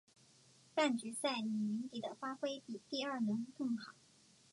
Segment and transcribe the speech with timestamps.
[0.73, 3.91] 半决赛李云迪的发挥比第二轮更好。